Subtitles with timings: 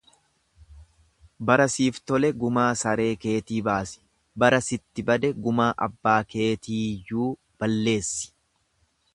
[1.49, 4.01] Bara siif tole gumaa saree keetii baasi,
[4.45, 7.29] bara sitti bade gumaa abbaa keetiiyyuu
[7.63, 8.29] balleessi.